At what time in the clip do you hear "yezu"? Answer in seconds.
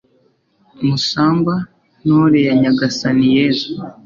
3.35-3.69